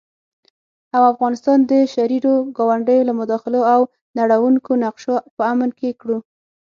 [0.95, 3.81] او افغانستان د شريرو ګاونډيو له مداخلو او
[4.19, 6.17] نړوونکو نقشو په امن کې کړو